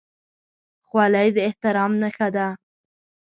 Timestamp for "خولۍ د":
0.87-1.37